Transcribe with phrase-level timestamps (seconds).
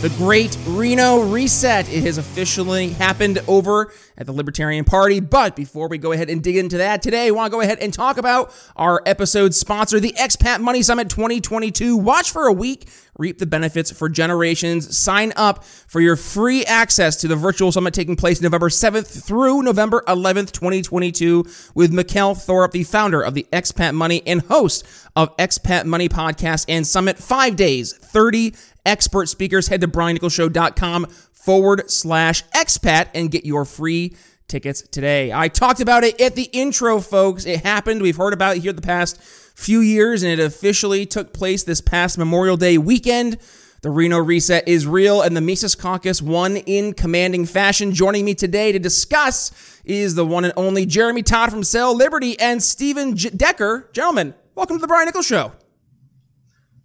[0.00, 1.86] the great Reno reset.
[1.92, 5.20] It has officially happened over at the Libertarian Party.
[5.20, 7.78] But before we go ahead and dig into that today, I want to go ahead
[7.80, 11.98] and talk about our episode sponsor, the Expat Money Summit 2022.
[11.98, 12.88] Watch for a week,
[13.18, 14.96] reap the benefits for generations.
[14.96, 19.62] Sign up for your free access to the virtual summit taking place November 7th through
[19.62, 25.36] November 11th, 2022, with Mikkel Thorup, the founder of the Expat Money and host of
[25.36, 27.18] Expat Money Podcast and Summit.
[27.18, 29.68] Five days, 30 expert speakers.
[29.68, 34.16] Head to briannicholsshow.com forward slash expat and get your free
[34.48, 35.32] tickets today.
[35.32, 37.46] I talked about it at the intro, folks.
[37.46, 38.02] It happened.
[38.02, 41.80] We've heard about it here the past few years, and it officially took place this
[41.80, 43.38] past Memorial Day weekend.
[43.82, 47.94] The Reno reset is real, and the Mises Caucus won in commanding fashion.
[47.94, 52.38] Joining me today to discuss is the one and only Jeremy Todd from Sell Liberty
[52.38, 53.88] and Stephen J- Decker.
[53.94, 55.52] Gentlemen, welcome to the Brian Nichols Show.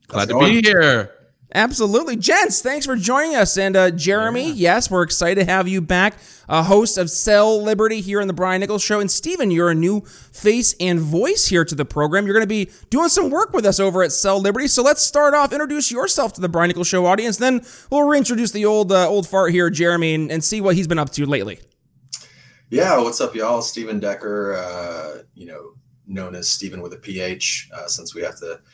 [0.08, 1.14] Glad to be here.
[1.53, 2.15] Absolutely.
[2.15, 3.57] Gents, thanks for joining us.
[3.57, 4.73] And uh, Jeremy, yeah.
[4.73, 6.15] yes, we're excited to have you back,
[6.49, 8.99] a host of Sell Liberty here on the Brian Nichols Show.
[8.99, 12.25] And Stephen, you're a new face and voice here to the program.
[12.25, 14.67] You're going to be doing some work with us over at Sell Liberty.
[14.67, 17.38] So let's start off, introduce yourself to the Brian Nichols Show audience.
[17.38, 20.88] Then we'll reintroduce the old uh, old fart here, Jeremy, and, and, see what he's
[20.88, 21.59] been up to lately.
[22.69, 23.61] Yeah, what's up, y'all?
[23.61, 25.73] Stephen Decker, uh, you know,
[26.07, 28.59] known as Stephen with a PH, uh, since we have to–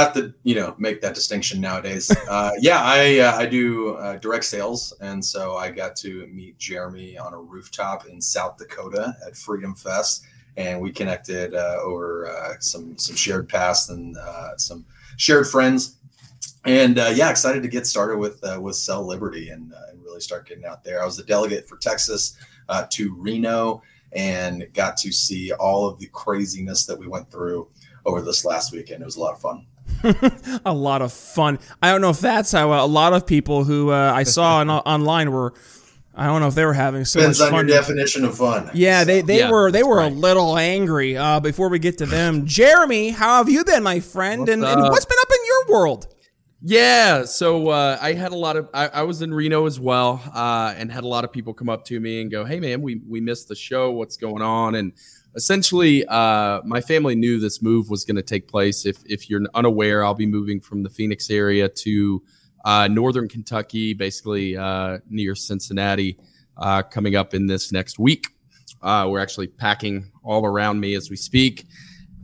[0.00, 2.14] have to you know make that distinction nowadays.
[2.28, 6.58] Uh, yeah, I uh, I do uh, direct sales, and so I got to meet
[6.58, 10.24] Jeremy on a rooftop in South Dakota at Freedom Fest,
[10.56, 14.84] and we connected uh, over uh, some some shared past and uh, some
[15.16, 15.98] shared friends.
[16.64, 20.64] And yeah, excited to get started with with Sell Liberty and, and really start getting
[20.64, 21.00] out there.
[21.00, 22.36] I was the delegate for Texas
[22.90, 23.82] to Reno
[24.12, 27.68] and got to see all of the craziness that we went through
[28.04, 29.02] over this last weekend.
[29.02, 29.64] It was a lot of fun.
[30.64, 31.58] a lot of fun.
[31.82, 34.58] I don't know if that's how uh, a lot of people who uh, I saw
[34.58, 35.54] on, online were.
[36.18, 37.68] I don't know if they were having so Depends much fun.
[37.68, 38.70] your definition of fun.
[38.72, 39.04] Yeah, so.
[39.04, 40.10] they, they yeah, were they were right.
[40.10, 41.14] a little angry.
[41.14, 44.48] Uh, before we get to them, Jeremy, how have you been, my friend?
[44.48, 46.08] And, and, what's been up in your world?
[46.62, 50.22] Yeah, so uh, I had a lot of I, I, was in Reno as well,
[50.34, 52.80] uh, and had a lot of people come up to me and go, "Hey, man,
[52.80, 53.90] we we missed the show.
[53.90, 54.92] What's going on?" And
[55.36, 58.86] essentially, uh, my family knew this move was going to take place.
[58.86, 62.22] If if you're unaware, I'll be moving from the Phoenix area to
[62.64, 66.18] uh, northern Kentucky, basically uh, near Cincinnati,
[66.56, 68.28] uh, coming up in this next week.
[68.82, 71.66] Uh, we're actually packing all around me as we speak,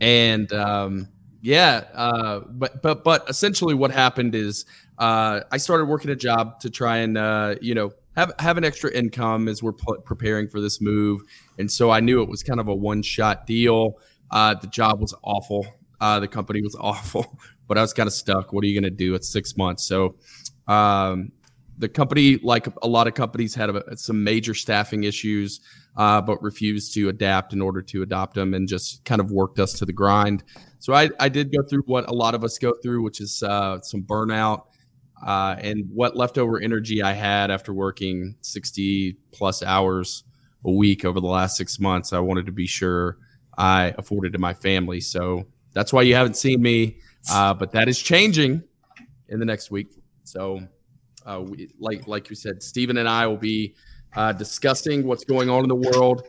[0.01, 1.07] and um,
[1.41, 4.65] yeah, uh, but but but essentially, what happened is
[4.97, 9.47] I started working a job to try and you know have have an extra income
[9.47, 11.21] as we're p- preparing for this move.
[11.57, 13.99] And so I knew it was kind of a one shot deal.
[14.31, 15.65] Uh, the job was awful.
[15.99, 18.53] Uh, the company was awful, but I was kind of stuck.
[18.53, 19.15] What are you going to do?
[19.15, 19.83] It's six months.
[19.83, 20.15] So
[20.67, 21.31] um,
[21.77, 25.61] the company, like a lot of companies, had a, some major staffing issues,
[25.97, 29.59] uh, but refused to adapt in order to adopt them and just kind of worked
[29.59, 30.43] us to the grind.
[30.79, 33.41] So I, I did go through what a lot of us go through, which is
[33.43, 34.63] uh, some burnout
[35.25, 40.23] uh, and what leftover energy I had after working 60 plus hours
[40.65, 43.17] a week over the last six months, I wanted to be sure
[43.57, 44.99] I afforded to my family.
[44.99, 46.97] So that's why you haven't seen me,
[47.31, 48.63] uh, but that is changing
[49.29, 49.87] in the next week.
[50.23, 50.61] So,
[51.25, 53.75] uh, we, like like you said, Stephen and I will be
[54.15, 56.27] uh, discussing what's going on in the world,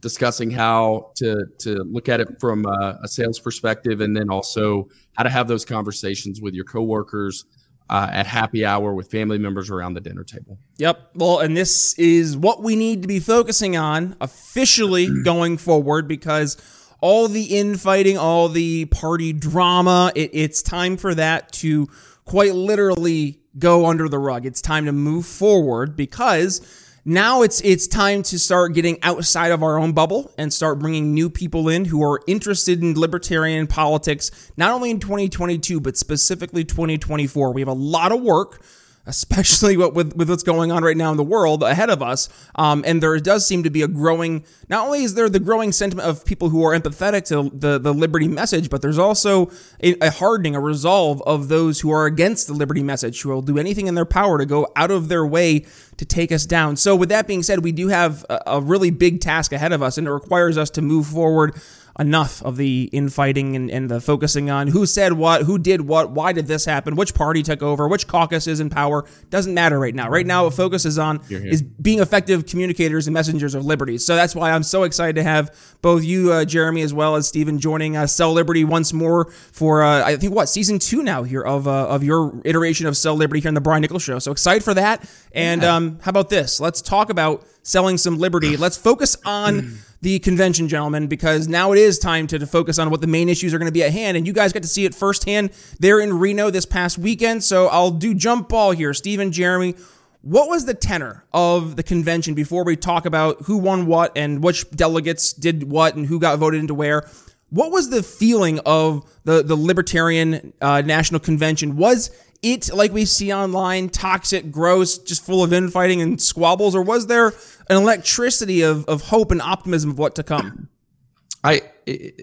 [0.00, 4.88] discussing how to to look at it from a, a sales perspective, and then also
[5.12, 7.44] how to have those conversations with your coworkers
[7.90, 10.58] uh, at happy hour with family members around the dinner table.
[10.78, 11.10] Yep.
[11.14, 16.56] Well, and this is what we need to be focusing on officially going forward because
[17.00, 21.88] all the infighting, all the party drama, it, it's time for that to
[22.24, 24.46] quite literally go under the rug.
[24.46, 26.60] It's time to move forward because
[27.04, 31.12] now it's it's time to start getting outside of our own bubble and start bringing
[31.12, 36.64] new people in who are interested in libertarian politics not only in 2022 but specifically
[36.64, 38.62] 2024 we have a lot of work
[39.06, 42.28] especially what with, with what's going on right now in the world ahead of us.
[42.54, 44.44] Um, and there does seem to be a growing.
[44.68, 47.92] Not only is there the growing sentiment of people who are empathetic to the the
[47.92, 49.50] liberty message, but there's also
[49.82, 53.42] a, a hardening, a resolve of those who are against the liberty message, who will
[53.42, 55.66] do anything in their power to go out of their way
[55.96, 56.76] to take us down.
[56.76, 59.82] So, with that being said, we do have a, a really big task ahead of
[59.82, 61.60] us, and it requires us to move forward
[61.98, 66.10] enough of the infighting and, and the focusing on who said what, who did what,
[66.10, 69.04] why did this happen, which party took over, which caucus is in power.
[69.30, 70.08] Doesn't matter right now.
[70.08, 73.98] Right now, what focus is on is being effective communicators and messengers of liberty.
[73.98, 77.28] So that's why I'm so excited to have both you, uh, Jeremy, as well as
[77.28, 81.22] Stephen, joining uh, Sell Liberty once more for uh, I think what season two now
[81.22, 84.18] here of uh, of your iteration of Sell Liberty here on the Brian Nichols Show.
[84.18, 85.08] So excited for that.
[85.32, 85.76] And yeah.
[85.76, 86.60] um, how about this?
[86.60, 88.56] Let's talk about selling some liberty.
[88.56, 92.90] Let's focus on the convention, gentlemen, because now it is time to, to focus on
[92.90, 94.16] what the main issues are going to be at hand.
[94.16, 97.44] And you guys got to see it firsthand there in Reno this past weekend.
[97.44, 98.92] So I'll do jump ball here.
[98.94, 99.76] Stephen, Jeremy,
[100.20, 104.42] what was the tenor of the convention before we talk about who won what and
[104.42, 107.08] which delegates did what and who got voted into where?
[107.50, 111.76] What was the feeling of the, the Libertarian uh, National Convention?
[111.76, 112.10] Was
[112.42, 117.06] it like we see online, toxic, gross, just full of infighting and squabbles, or was
[117.06, 117.28] there
[117.70, 120.68] an electricity of, of hope and optimism of what to come?
[121.44, 121.62] I,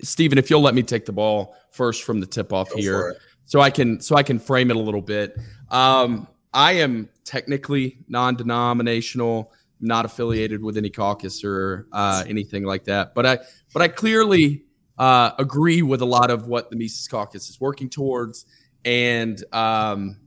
[0.01, 3.59] Stephen, if you'll let me take the ball first from the tip off here, so
[3.59, 5.37] I can so I can frame it a little bit.
[5.69, 9.51] Um, I am technically non-denominational,
[9.81, 13.39] not affiliated with any caucus or uh, anything like that, but I
[13.73, 14.63] but I clearly
[14.97, 18.45] uh, agree with a lot of what the Mises Caucus is working towards
[18.85, 20.17] and um,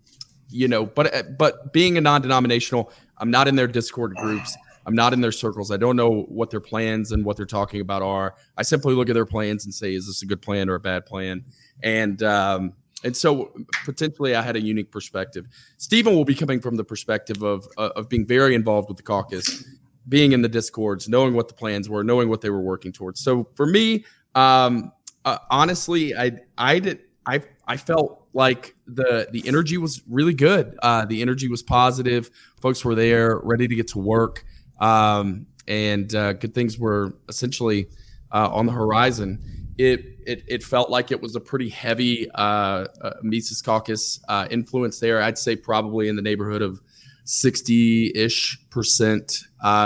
[0.49, 4.57] you know, but but being a non-denominational, I'm not in their Discord groups.
[4.85, 5.71] I'm not in their circles.
[5.71, 8.35] I don't know what their plans and what they're talking about are.
[8.57, 10.81] I simply look at their plans and say, is this a good plan or a
[10.81, 11.45] bad plan?
[11.83, 12.73] And um,
[13.05, 13.53] and so
[13.85, 15.47] potentially I had a unique perspective.
[15.77, 19.03] Stephen will be coming from the perspective of uh, of being very involved with the
[19.03, 19.65] caucus,
[20.09, 23.21] being in the discords, knowing what the plans were, knowing what they were working towards.
[23.21, 24.05] So for me,
[24.35, 24.93] um,
[25.25, 30.79] uh, honestly, I I did I I felt like the the energy was really good.
[30.83, 32.31] Uh, the energy was positive.
[32.61, 34.45] Folks were there, ready to get to work,
[34.81, 37.89] um, and uh, good things were essentially
[38.31, 39.39] uh, on the horizon.
[39.79, 44.47] It, it it felt like it was a pretty heavy uh, uh, Mises Caucus uh,
[44.51, 45.23] influence there.
[45.23, 46.81] I'd say probably in the neighborhood of
[47.25, 49.45] sixty ish percent,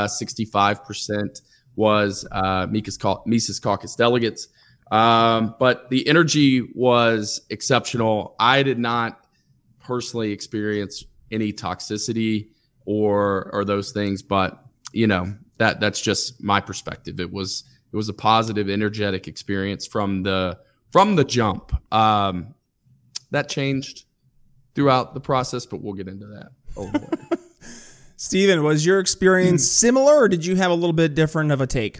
[0.08, 1.40] sixty five percent
[1.76, 2.26] was
[2.70, 4.48] Mises Caucus delegates.
[4.90, 8.36] Um, but the energy was exceptional.
[8.38, 9.20] I did not
[9.80, 12.48] personally experience any toxicity
[12.84, 17.20] or or those things, but you know that that's just my perspective.
[17.20, 20.58] It was it was a positive, energetic experience from the
[20.90, 21.72] from the jump.
[21.92, 22.54] Um,
[23.32, 24.04] that changed
[24.74, 26.50] throughout the process, but we'll get into that.
[28.16, 31.66] Stephen, was your experience similar, or did you have a little bit different of a
[31.66, 31.98] take?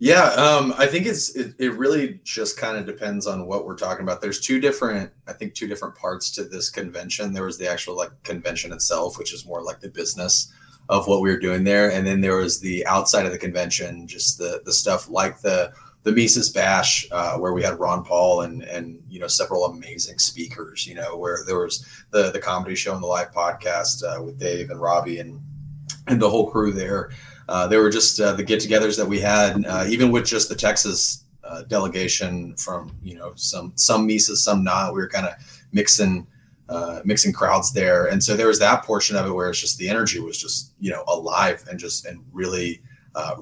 [0.00, 3.76] Yeah, um, I think it's it, it really just kind of depends on what we're
[3.76, 4.20] talking about.
[4.20, 7.32] There's two different, I think, two different parts to this convention.
[7.32, 10.52] There was the actual like convention itself, which is more like the business
[10.88, 14.06] of what we were doing there, and then there was the outside of the convention,
[14.06, 18.42] just the the stuff like the the Mises Bash, uh, where we had Ron Paul
[18.42, 20.86] and and you know several amazing speakers.
[20.86, 24.38] You know, where there was the the comedy show and the live podcast uh, with
[24.40, 25.40] Dave and Robbie and
[26.08, 27.10] and the whole crew there.
[27.48, 30.54] Uh, they were just uh, the get-togethers that we had, uh, even with just the
[30.54, 34.94] Texas uh, delegation from you know some some Mises, some not.
[34.94, 35.34] We were kind of
[35.72, 36.26] mixing
[36.68, 39.78] uh, mixing crowds there, and so there was that portion of it where it's just
[39.78, 42.82] the energy was just you know alive and just and really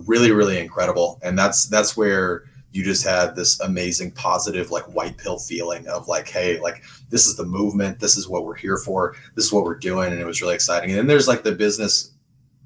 [0.06, 5.18] really really incredible, and that's that's where you just had this amazing positive like white
[5.18, 8.00] pill feeling of like hey like this is the movement.
[8.00, 9.14] This is what we're here for.
[9.36, 10.10] This is what we're doing.
[10.10, 10.90] And it was really exciting.
[10.90, 12.10] And then there's like the business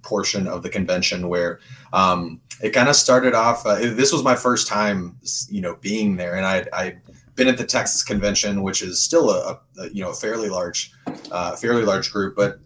[0.07, 1.59] portion of the convention where
[1.93, 3.67] um, it kind of started off.
[3.67, 5.19] Uh, this was my first time,
[5.51, 6.97] you know, being there, and I I
[7.35, 10.93] been at the Texas convention, which is still a, a you know fairly large,
[11.31, 12.61] uh, fairly large group, but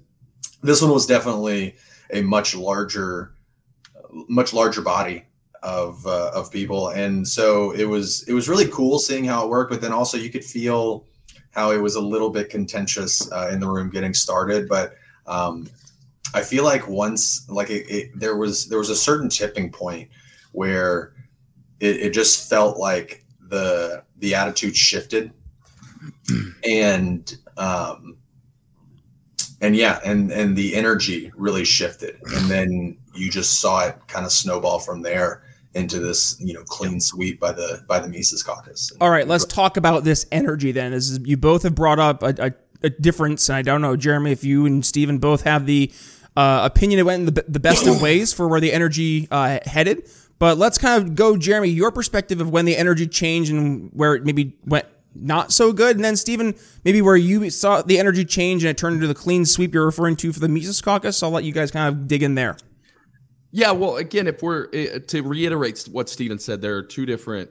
[0.63, 1.75] this one was definitely
[2.13, 3.33] a much larger,
[4.29, 5.25] much larger body
[5.63, 9.51] of uh, of people, and so it was it was really cool seeing how it
[9.51, 9.71] worked.
[9.71, 11.07] But then also you could feel
[11.51, 14.95] how it was a little bit contentious uh, in the room getting started, but
[15.27, 15.69] um,
[16.35, 20.09] I feel like once like it, it, there was there was a certain tipping point
[20.53, 21.13] where
[21.81, 25.33] it, it just felt like the the attitude shifted
[26.65, 28.17] and um
[29.61, 34.25] and yeah and and the energy really shifted and then you just saw it kind
[34.25, 35.43] of snowball from there
[35.75, 38.93] into this you know clean sweep by the by the Mises caucus.
[39.01, 40.93] All right, let's talk about this energy then.
[40.93, 43.51] As you both have brought up a, a a difference.
[43.51, 45.93] I don't know, Jeremy, if you and Stephen both have the
[46.37, 49.59] uh, opinion it went in the, the best of ways for where the energy uh,
[49.65, 50.09] headed.
[50.39, 54.15] But let's kind of go, Jeremy, your perspective of when the energy changed and where
[54.15, 55.97] it maybe went not so good.
[55.97, 59.15] And then, Stephen, maybe where you saw the energy change and it turned into the
[59.15, 61.23] clean sweep you're referring to for the Mises Caucus.
[61.23, 62.57] I'll let you guys kind of dig in there.
[63.53, 67.51] Yeah, well, again, if we're eh, to reiterate what Steven said, there are two different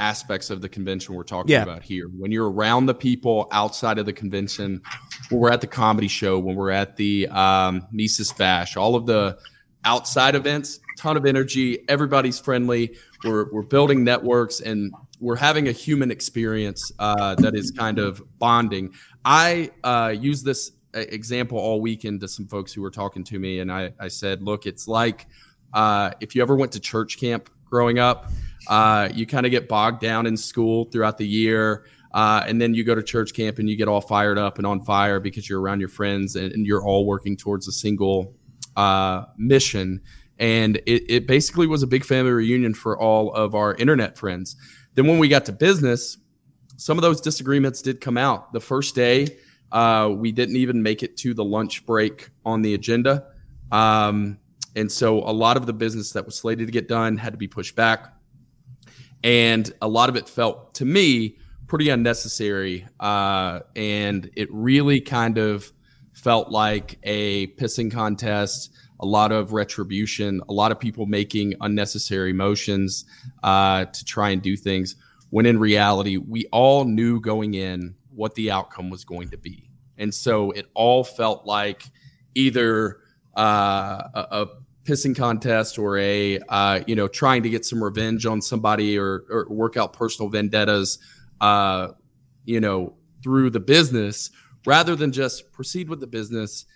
[0.00, 1.62] aspects of the convention we're talking yeah.
[1.62, 2.08] about here.
[2.08, 4.82] When you're around the people outside of the convention,
[5.28, 9.06] when we're at the comedy show, when we're at the um, Mises Bash, all of
[9.06, 9.38] the
[9.84, 12.96] outside events, ton of energy, everybody's friendly.
[13.24, 18.22] We're, we're building networks and we're having a human experience uh, that is kind of
[18.38, 18.94] bonding.
[19.24, 23.60] I uh, use this example all weekend to some folks who were talking to me,
[23.60, 25.26] and I, I said, look, it's like
[25.74, 28.30] uh, if you ever went to church camp growing up,
[28.68, 31.84] uh, you kind of get bogged down in school throughout the year.
[32.12, 34.66] Uh, and then you go to church camp and you get all fired up and
[34.66, 38.34] on fire because you're around your friends and, and you're all working towards a single
[38.76, 40.00] uh, mission.
[40.38, 44.56] And it, it basically was a big family reunion for all of our internet friends.
[44.94, 46.18] Then when we got to business,
[46.76, 48.52] some of those disagreements did come out.
[48.52, 49.38] The first day,
[49.70, 53.26] uh, we didn't even make it to the lunch break on the agenda.
[53.70, 54.38] Um,
[54.74, 57.36] and so a lot of the business that was slated to get done had to
[57.36, 58.14] be pushed back.
[59.22, 61.36] And a lot of it felt to me
[61.66, 62.86] pretty unnecessary.
[62.98, 65.72] Uh, and it really kind of
[66.12, 72.32] felt like a pissing contest, a lot of retribution, a lot of people making unnecessary
[72.32, 73.04] motions
[73.42, 74.96] uh, to try and do things.
[75.30, 79.70] When in reality, we all knew going in what the outcome was going to be.
[79.96, 81.84] And so it all felt like
[82.34, 82.98] either
[83.36, 84.46] uh, a, a,
[84.84, 89.24] pissing contest or a uh, you know trying to get some revenge on somebody or,
[89.30, 90.98] or work out personal vendettas
[91.40, 91.88] uh,
[92.44, 94.30] you know through the business
[94.66, 96.66] rather than just proceed with the business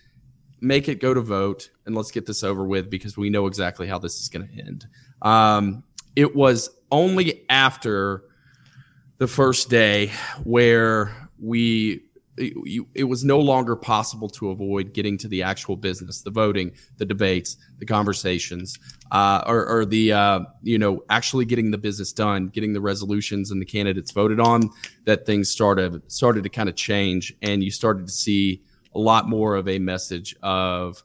[0.64, 3.87] make it go to vote and let's get this over with because we know exactly
[3.87, 4.87] how this is going to end.
[5.23, 5.84] Um,
[6.16, 8.25] it was only after
[9.18, 10.11] the first day
[10.42, 12.02] where we
[12.37, 16.73] it, it, was no longer possible to avoid getting to the actual business, the voting,
[16.97, 18.79] the debates, the conversations,
[19.12, 23.50] uh, or, or, the uh, you know actually getting the business done, getting the resolutions
[23.50, 24.69] and the candidates voted on.
[25.05, 28.62] That things started started to kind of change, and you started to see
[28.95, 31.03] a lot more of a message of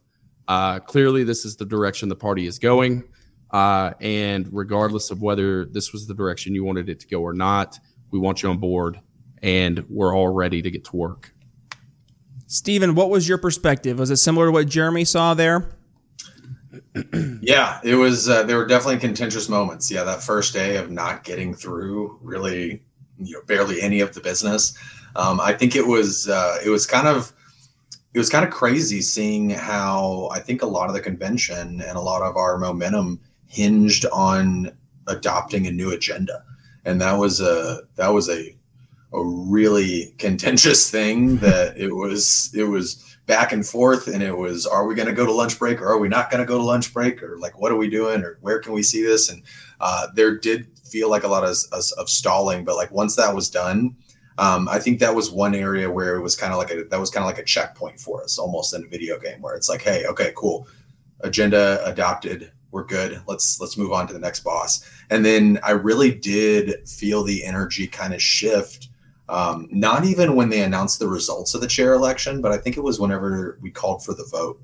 [0.48, 3.04] uh, clearly this is the direction the party is going,
[3.52, 7.34] uh, and regardless of whether this was the direction you wanted it to go or
[7.34, 7.78] not,
[8.10, 9.00] we want you on board
[9.42, 11.34] and we're all ready to get to work.
[12.48, 14.00] Stephen, what was your perspective?
[14.00, 15.70] Was it similar to what Jeremy saw there?
[17.42, 18.28] yeah, it was.
[18.28, 19.92] Uh, there were definitely contentious moments.
[19.92, 22.84] Yeah, that first day of not getting through really,
[23.18, 24.78] you know, barely any of the business.
[25.16, 26.28] Um, I think it was.
[26.28, 27.34] Uh, it was kind of.
[28.14, 31.98] It was kind of crazy seeing how I think a lot of the convention and
[31.98, 34.72] a lot of our momentum hinged on
[35.06, 36.44] adopting a new agenda,
[36.86, 38.56] and that was a that was a
[39.14, 44.66] a really contentious thing that it was it was back and forth and it was
[44.66, 46.58] are we going to go to lunch break or are we not going to go
[46.58, 49.30] to lunch break or like what are we doing or where can we see this?
[49.30, 49.44] And
[49.80, 53.36] uh, there did feel like a lot of, of, of stalling but like once that
[53.36, 53.96] was done
[54.40, 57.00] um, i think that was one area where it was kind of like a that
[57.00, 59.70] was kind of like a checkpoint for us almost in a video game where it's
[59.70, 60.68] like hey okay cool.
[61.22, 62.52] Agenda adopted.
[62.72, 63.22] We're good.
[63.28, 64.88] Let's let's move on to the next boss.
[65.10, 68.89] And then i really did feel the energy kind of shift
[69.30, 72.78] um, not even when they announced the results of the chair election, but I think
[72.78, 74.60] it was whenever we called for the vote.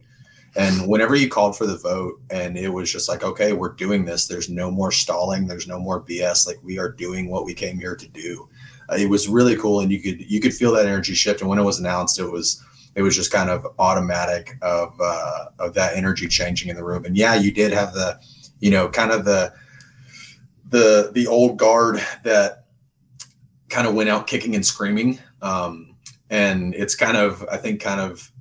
[0.57, 4.05] And whenever you called for the vote, and it was just like, okay, we're doing
[4.05, 4.25] this.
[4.25, 5.47] There's no more stalling.
[5.47, 6.47] There's no more BS.
[6.47, 8.49] Like we are doing what we came here to do.
[8.89, 11.41] Uh, it was really cool, and you could you could feel that energy shift.
[11.41, 12.63] And when it was announced, it was
[12.95, 17.05] it was just kind of automatic of uh, of that energy changing in the room.
[17.05, 18.19] And yeah, you did have the,
[18.61, 19.53] you know, kind of the
[20.69, 22.64] the the old guard that
[23.75, 25.19] kind of went out kicking and screaming.
[25.41, 25.97] Um,
[26.29, 28.31] and it's kind of, I think, kind of,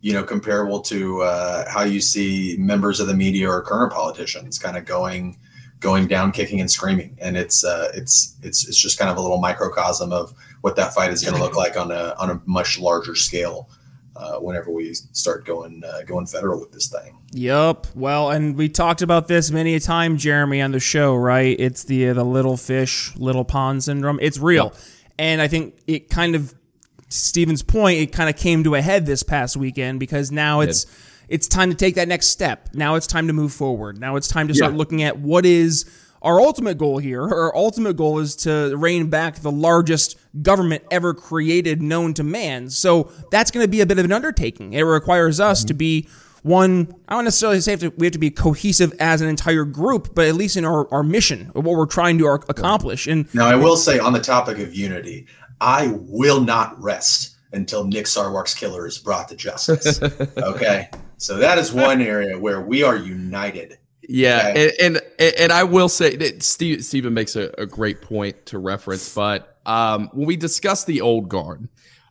[0.00, 4.58] you know, comparable to uh, how you see members of the media or current politicians
[4.58, 5.38] kind of going,
[5.78, 7.16] going down, kicking and screaming.
[7.20, 10.94] And it's, uh, it's, it's, it's just kind of a little microcosm of what that
[10.94, 13.70] fight is going to look like on a, on a much larger scale.
[14.20, 17.18] Uh, whenever we start going uh, going federal with this thing.
[17.32, 17.86] Yep.
[17.94, 21.56] Well, and we talked about this many a time, Jeremy, on the show, right?
[21.58, 24.18] It's the uh, the little fish, little pond syndrome.
[24.20, 24.76] It's real, yep.
[25.18, 26.54] and I think it kind of
[27.08, 27.98] Stephen's point.
[27.98, 30.84] It kind of came to a head this past weekend because now it's
[31.30, 32.68] it's time to take that next step.
[32.74, 33.98] Now it's time to move forward.
[33.98, 34.78] Now it's time to start yeah.
[34.78, 35.86] looking at what is
[36.22, 41.14] our ultimate goal here, our ultimate goal is to rein back the largest government ever
[41.14, 42.70] created known to man.
[42.70, 44.72] So that's going to be a bit of an undertaking.
[44.72, 46.08] It requires us to be
[46.42, 50.26] one, I don't necessarily say we have to be cohesive as an entire group, but
[50.26, 53.06] at least in our, our mission, what we're trying to accomplish.
[53.06, 55.26] And now I will say on the topic of unity,
[55.60, 60.00] I will not rest until Nick Sarwark's killer is brought to justice.
[60.38, 60.88] okay.
[61.18, 63.78] So that is one area where we are united.
[64.12, 64.72] Yeah, okay?
[64.80, 68.58] and, and, and I will say that Steve Stephen makes a, a great point to
[68.58, 71.68] reference, but um, when we discuss the old guard,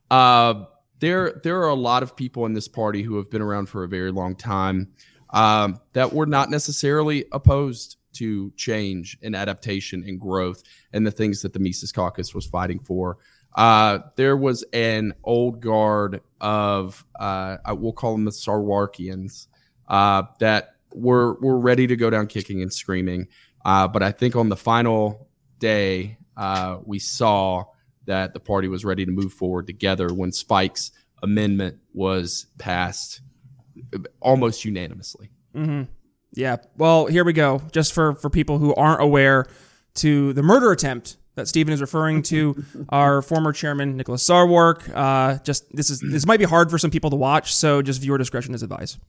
[0.10, 0.63] uh,
[1.00, 3.84] there there are a lot of people in this party who have been around for
[3.84, 4.94] a very long time
[5.32, 10.63] um, that were not necessarily opposed to change and adaptation and growth
[10.94, 13.18] and the things that the Mises Caucus was fighting for.
[13.56, 19.48] Uh, there was an old guard of uh, we'll call them the Sarwarkians
[19.89, 23.27] uh, that were were ready to go down kicking and screaming.
[23.65, 25.27] Uh, but I think on the final
[25.60, 27.65] day, uh, we saw
[28.05, 30.91] that the party was ready to move forward together when Spike's
[31.22, 33.22] amendment was passed
[34.19, 35.29] almost unanimously.
[35.55, 35.84] Mm-hmm.
[36.34, 36.58] Yeah.
[36.77, 37.62] Well, here we go.
[37.72, 39.46] Just for for people who aren't aware,
[39.96, 44.89] to the murder attempt that Stephen is referring to our former chairman Nicholas Sarwark.
[44.93, 48.01] Uh, just this is this might be hard for some people to watch, so just
[48.01, 49.00] viewer discretion is advised.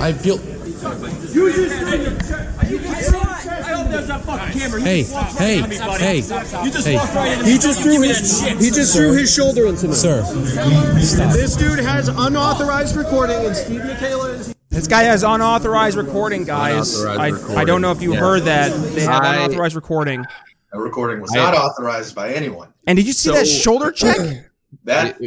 [0.00, 0.38] I feel.
[0.38, 4.80] You just I hope there's a fucking camera.
[4.80, 5.60] Hey, hey,
[5.98, 6.96] hey, You just hey.
[6.96, 9.94] walked right He just threw his he just threw his shoulder into me.
[9.94, 11.32] Sir, stop.
[11.32, 14.54] This dude has unauthorized recording, and Steve Michaela is.
[14.70, 16.94] This guy has unauthorized recording, guys.
[17.00, 17.58] Unauthorized I, recording.
[17.58, 18.20] I don't know if you yeah.
[18.20, 18.70] heard that.
[18.94, 20.24] They have I, unauthorized recording.
[20.72, 22.72] A recording was not I, authorized by anyone.
[22.88, 24.50] And did you see so, that shoulder check?
[24.84, 25.20] that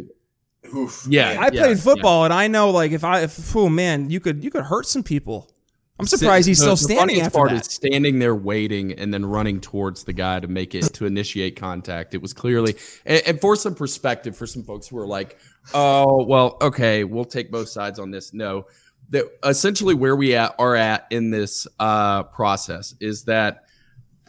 [0.73, 2.25] oof, yeah, I played yeah, football, yeah.
[2.25, 5.03] and I know like if I, if, oh man, you could you could hurt some
[5.03, 5.47] people.
[5.99, 7.67] I'm surprised he's still standing the after part that.
[7.67, 11.55] Is standing there waiting and then running towards the guy to make it to initiate
[11.55, 12.15] contact.
[12.15, 12.75] It was clearly
[13.05, 15.37] and, and, for some perspective for some folks who are like,
[15.75, 18.33] oh well, okay, we'll take both sides on this.
[18.33, 18.65] No,
[19.09, 23.65] that essentially where we at, are at in this uh, process is that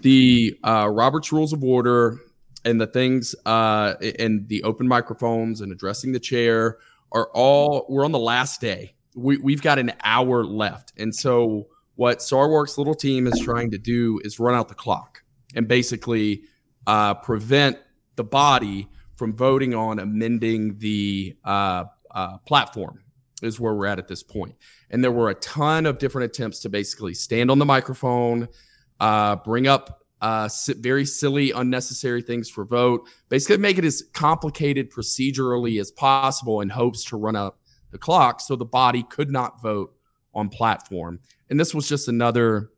[0.02, 2.18] the uh, Robert's Rules of Order
[2.64, 6.78] and the things uh, and the open microphones and addressing the chair
[7.10, 10.92] are all we're on the last day we, we've got an hour left.
[10.96, 15.22] And so what Sarwark's little team is trying to do is run out the clock
[15.54, 16.42] and basically
[16.86, 17.78] uh, prevent
[18.16, 23.02] the body from voting on amending the uh, uh, platform
[23.42, 24.54] is where we're at at this point.
[24.90, 28.48] And there were a ton of different attempts to basically stand on the microphone,
[29.00, 34.90] uh, bring up uh, very silly, unnecessary things for vote, basically make it as complicated
[34.90, 37.58] procedurally as possible in hopes to run up
[37.90, 39.92] the clock so the body could not vote
[40.32, 41.18] on platform.
[41.50, 42.70] And this was just another,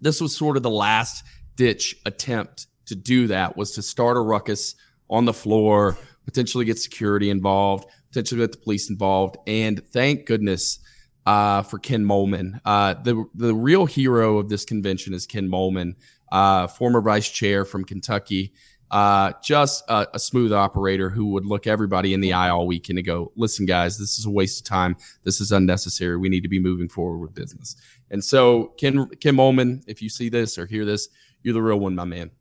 [0.00, 1.24] this was sort of the last
[1.56, 4.74] ditch attempt to do that was to start a ruckus
[5.08, 9.36] on the floor, potentially get security involved, potentially get the police involved.
[9.46, 10.80] And thank goodness
[11.26, 12.60] uh, for Ken Moellman.
[12.64, 15.94] Uh, the, the real hero of this convention is Ken Moellman,
[16.32, 18.52] uh, former vice chair from Kentucky
[18.92, 22.98] uh, just a, a, smooth operator who would look everybody in the eye all weekend
[22.98, 24.94] and go, listen, guys, this is a waste of time.
[25.22, 26.18] This is unnecessary.
[26.18, 27.74] We need to be moving forward with business.
[28.10, 31.08] And so, Ken, Kim Ullman, if you see this or hear this,
[31.42, 32.32] you're the real one, my man.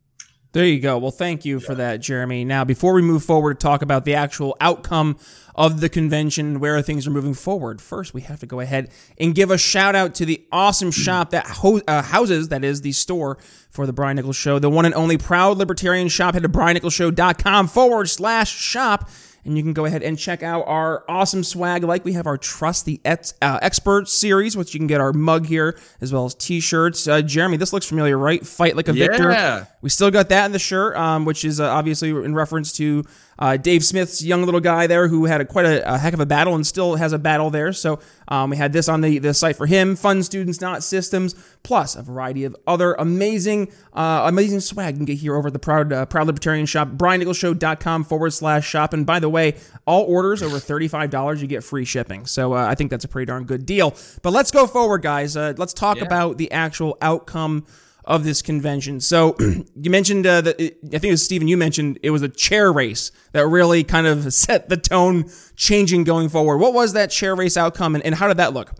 [0.53, 0.97] There you go.
[0.97, 2.43] Well, thank you for that, Jeremy.
[2.43, 5.17] Now, before we move forward to talk about the actual outcome
[5.55, 9.33] of the convention, where things are moving forward, first we have to go ahead and
[9.33, 12.91] give a shout out to the awesome shop that ho- uh, houses, that is the
[12.91, 13.37] store
[13.69, 16.33] for the Brian Nichols Show, the one and only proud libertarian shop.
[16.33, 19.09] Head to briannicholsshow.com forward slash shop
[19.45, 21.83] and you can go ahead and check out our awesome swag.
[21.83, 25.13] Like we have our Trust the ex- uh, Expert series, which you can get our
[25.13, 27.07] mug here as well as T-shirts.
[27.07, 28.45] Uh, Jeremy, this looks familiar, right?
[28.45, 29.07] Fight like a yeah.
[29.07, 29.67] victor.
[29.81, 33.03] We still got that in the shirt, um, which is uh, obviously in reference to
[33.41, 36.19] uh, Dave Smith's young little guy there who had a, quite a, a, heck of
[36.19, 37.73] a battle and still has a battle there.
[37.73, 39.95] So um, we had this on the, the site for him.
[39.95, 45.05] Fun students, not systems, plus a variety of other amazing uh, amazing swag you can
[45.05, 48.93] get here over at the Proud uh, Proud Libertarian Shop, briannicholsshow.com forward slash shop.
[48.93, 49.55] And by the way,
[49.87, 52.27] all orders over $35, you get free shipping.
[52.27, 53.95] So uh, I think that's a pretty darn good deal.
[54.21, 55.35] But let's go forward, guys.
[55.35, 56.03] Uh, let's talk yeah.
[56.03, 57.65] about the actual outcome
[58.05, 58.99] of this convention.
[58.99, 61.47] So you mentioned uh, that it, I think it was Stephen.
[61.47, 66.03] You mentioned it was a chair race that really kind of set the tone, changing
[66.03, 66.57] going forward.
[66.57, 68.73] What was that chair race outcome, and, and how did that look?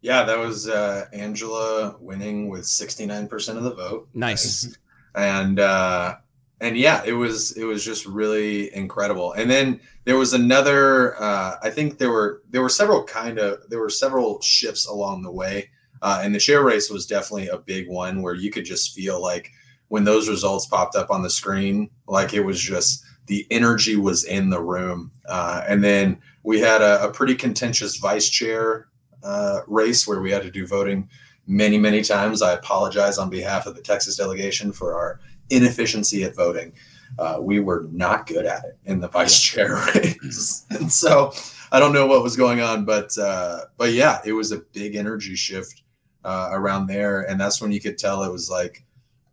[0.00, 4.08] Yeah, that was uh, Angela winning with sixty nine percent of the vote.
[4.14, 4.76] Nice.
[5.14, 6.14] And uh,
[6.62, 9.32] and yeah, it was it was just really incredible.
[9.32, 11.20] And then there was another.
[11.20, 15.22] Uh, I think there were there were several kind of there were several shifts along
[15.22, 15.70] the way,
[16.02, 19.22] uh, and the chair race was definitely a big one where you could just feel
[19.22, 19.50] like
[19.88, 24.24] when those results popped up on the screen, like it was just the energy was
[24.24, 25.12] in the room.
[25.26, 28.88] Uh, and then we had a, a pretty contentious vice chair
[29.22, 31.08] uh, race where we had to do voting
[31.46, 32.42] many, many times.
[32.42, 36.72] I apologize on behalf of the Texas delegation for our inefficiency at voting.
[37.18, 41.30] Uh, we were not good at it in the vice chair race, and so
[41.70, 44.96] I don't know what was going on, but uh, but yeah, it was a big
[44.96, 45.81] energy shift
[46.24, 48.84] uh, around there, and that's when you could tell it was like,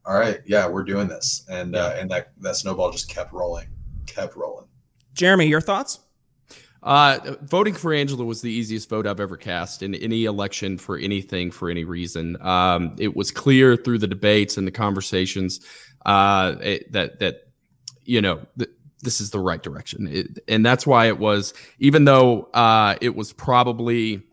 [0.06, 3.67] all right, yeah, we're doing this, and uh, and that that snowball just kept rolling,
[4.06, 4.67] kept rolling.
[5.13, 5.99] Jeremy, your thoughts?
[6.82, 10.97] Uh, voting for Angela was the easiest vote I've ever cast in any election for
[10.97, 12.41] anything for any reason.
[12.41, 15.60] Um, it was clear through the debates and the conversations
[16.06, 17.49] uh, it, that that
[18.06, 18.69] you know th-
[19.02, 21.54] this is the right direction, it, and that's why it was.
[21.80, 24.23] Even though uh, it was probably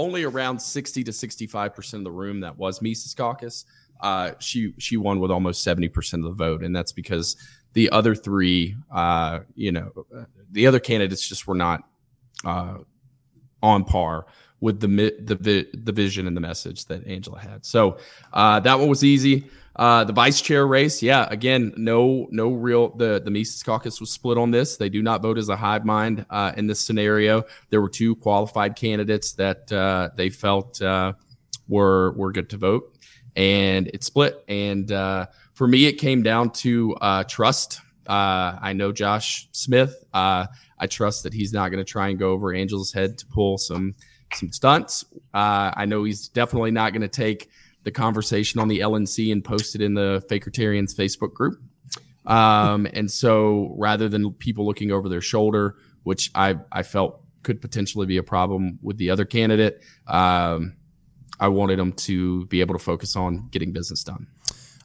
[0.00, 3.66] only around sixty to sixty-five percent of the room that was Mises Caucus,
[4.00, 7.36] uh, she she won with almost seventy percent of the vote, and that's because
[7.74, 9.92] the other three, uh, you know,
[10.50, 11.82] the other candidates just were not
[12.44, 12.78] uh,
[13.62, 14.26] on par
[14.60, 17.64] with the the the vision and the message that Angela had.
[17.64, 17.98] So
[18.32, 19.46] uh, that one was easy.
[19.76, 24.10] Uh, the vice chair race, yeah, again, no no real the the Mises caucus was
[24.10, 24.76] split on this.
[24.76, 27.44] They do not vote as a hive mind uh, in this scenario.
[27.70, 31.14] There were two qualified candidates that uh, they felt uh,
[31.68, 32.94] were were good to vote,
[33.36, 34.44] and it split.
[34.48, 36.96] And uh, for me, it came down to
[37.28, 37.80] trust.
[38.06, 40.04] I know Josh Smith.
[40.80, 43.58] I trust that he's not going to try and go over Angel's head to pull
[43.58, 43.94] some
[44.34, 45.04] some stunts.
[45.34, 47.50] Uh, I know he's definitely not going to take
[47.82, 51.60] the conversation on the LNC and post it in the Fakertarians Facebook group.
[52.26, 57.60] Um, and so rather than people looking over their shoulder, which I, I felt could
[57.60, 60.76] potentially be a problem with the other candidate, um,
[61.40, 64.26] I wanted them to be able to focus on getting business done.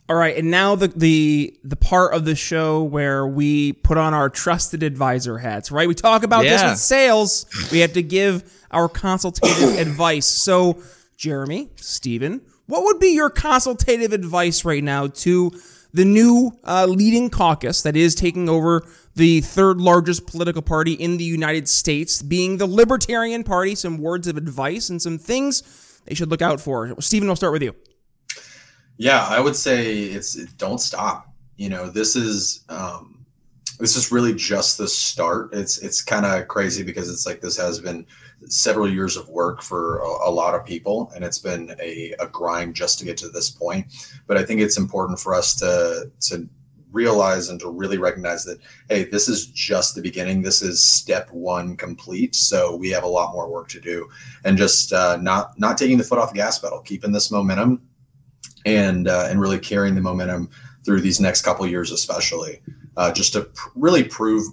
[0.08, 4.13] All right, and now the the the part of the show where we put on
[4.13, 5.88] our trusted advisor hats, right?
[5.88, 6.52] We talk about yeah.
[6.52, 7.48] this with sales.
[7.72, 10.28] We have to give our consultative advice.
[10.28, 10.78] So,
[11.18, 15.52] Jeremy, Stephen, what would be your consultative advice right now to
[15.91, 21.18] the new uh, leading caucus that is taking over the third largest political party in
[21.18, 23.74] the United States, being the Libertarian Party?
[23.74, 25.63] Some words of advice and some things
[26.06, 26.94] they should look out for.
[27.02, 27.76] Stephen, we'll start with you.
[28.97, 31.34] Yeah, I would say it's it, don't stop.
[31.58, 33.25] You know, this is um,
[33.79, 35.53] this is really just the start.
[35.53, 38.05] It's it's kind of crazy because it's like this has been
[38.47, 42.27] several years of work for a, a, lot of people, and it's been a, a
[42.27, 43.88] grind just to get to this point.
[44.27, 46.47] But I think it's important for us to to
[46.91, 51.29] realize and to really recognize that hey this is just the beginning this is step
[51.29, 54.08] one complete so we have a lot more work to do
[54.45, 57.81] and just uh, not not taking the foot off the gas pedal keeping this momentum
[58.65, 60.49] and uh, and really carrying the momentum
[60.84, 62.62] through these next couple years, especially,
[62.97, 64.43] uh, just to pr- really prove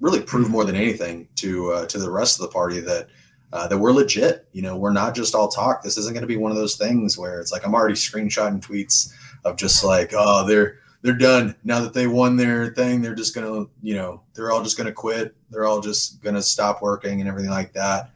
[0.00, 3.08] really prove more than anything to uh, to the rest of the party that.
[3.52, 5.80] Uh, that we're legit, you know, we're not just all talk.
[5.80, 8.60] This isn't going to be one of those things where it's like I'm already screenshotting
[8.60, 9.12] tweets
[9.44, 13.00] of just like, oh, they're they're done now that they won their thing.
[13.00, 15.36] They're just gonna, you know, they're all just gonna quit.
[15.50, 18.10] They're all just gonna stop working and everything like that.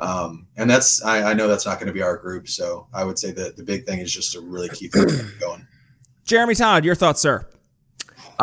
[0.00, 2.48] Um, and that's I, I, know that's not going to be our group.
[2.48, 4.92] So I would say that the big thing is just to really keep
[5.40, 5.66] going.
[6.24, 7.46] Jeremy Todd, your thoughts, sir?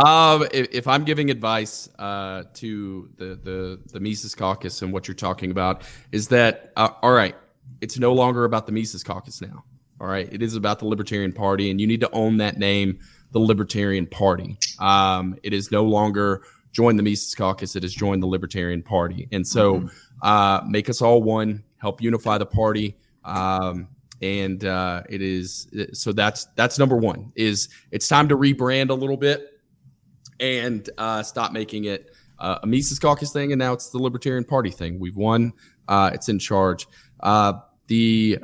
[0.06, 5.08] Um, if, if, I'm giving advice uh, to the, the the Mises Caucus and what
[5.08, 7.36] you're talking about, is that uh, all right?
[7.82, 9.64] It's no longer about the Mises Caucus now.
[10.00, 13.00] All right, it is about the Libertarian Party, and you need to own that name,
[13.32, 14.60] the Libertarian Party.
[14.78, 19.28] Um, it is no longer join the Mises Caucus; it is join the Libertarian Party,
[19.32, 19.78] and so.
[19.78, 19.88] Mm-hmm
[20.22, 22.98] uh, make us all one, help unify the party.
[23.24, 23.90] Um,
[24.22, 28.94] and uh, it is so that's that's number one is it's time to rebrand a
[28.94, 29.62] little bit
[30.40, 34.44] and uh, stop making it uh, a Mises Caucus thing, and now it's the Libertarian
[34.44, 35.00] Party thing.
[35.00, 35.54] We've won;
[35.88, 36.88] uh, it's in charge.
[37.20, 37.54] Uh,
[37.88, 38.40] the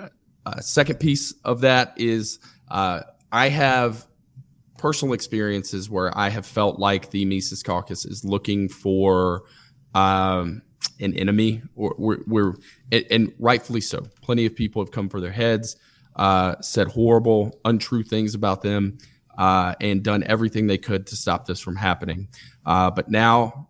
[0.45, 4.07] uh, second piece of that is uh, I have
[4.77, 9.43] personal experiences where I have felt like the Mises Caucus is looking for
[9.93, 10.61] um,
[10.99, 12.55] an enemy, or we're, we're
[12.91, 14.05] and, and, rightfully so.
[14.21, 15.77] Plenty of people have come for their heads,
[16.15, 18.97] uh, said horrible, untrue things about them,
[19.37, 22.27] uh, and done everything they could to stop this from happening.
[22.65, 23.69] Uh, but now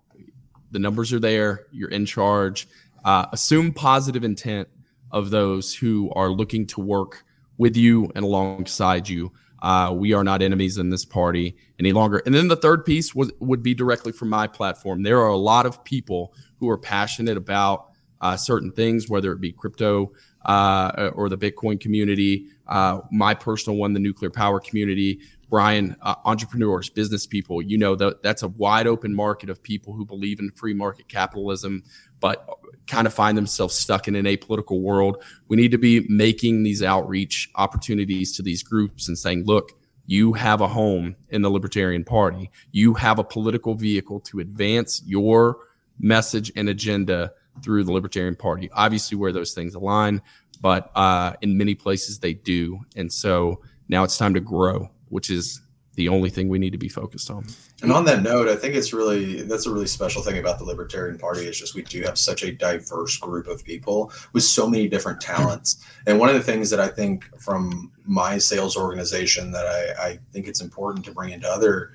[0.71, 1.67] the numbers are there.
[1.71, 2.67] You're in charge.
[3.06, 4.67] Uh, assume positive intent
[5.12, 7.23] of those who are looking to work
[7.58, 9.32] with you and alongside you.
[9.62, 12.21] Uh, we are not enemies in this party any longer.
[12.26, 15.04] And then the third piece was, would be directly from my platform.
[15.04, 17.89] There are a lot of people who are passionate about
[18.21, 20.13] uh, certain things, whether it be crypto
[20.45, 25.19] uh, or the Bitcoin community, uh, my personal one, the nuclear power community.
[25.49, 29.93] Brian, uh, entrepreneurs, business people, you know, that that's a wide open market of people
[29.93, 31.84] who believe in free market capitalism,
[32.19, 32.49] but
[32.88, 35.21] kind of find themselves stuck in an apolitical world.
[35.49, 39.73] We need to be making these outreach opportunities to these groups and saying, look,
[40.06, 42.49] you have a home in the Libertarian Party.
[42.71, 45.58] You have a political vehicle to advance your
[45.99, 48.69] message and agenda through the Libertarian Party.
[48.73, 50.21] Obviously, where those things align,
[50.62, 52.79] but uh, in many places they do.
[52.95, 55.62] And so now it's time to grow which is
[55.95, 57.45] the only thing we need to be focused on.
[57.84, 60.65] And on that note, I think it's really that's a really special thing about the
[60.65, 64.67] Libertarian Party is just we do have such a diverse group of people with so
[64.67, 65.86] many different talents.
[66.08, 70.19] And one of the things that I think from my sales organization that I, I
[70.32, 71.91] think it's important to bring into other